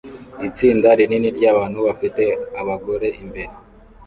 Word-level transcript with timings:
Itsinda 0.47 0.87
rinini 0.97 1.29
ryabantu 1.37 1.79
bafite 1.87 2.23
abagore 2.61 3.07
imbere 3.21 3.51